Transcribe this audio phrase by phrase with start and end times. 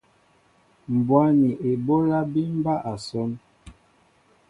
[0.95, 3.31] Mbwá ni eɓólá bí mɓá asón.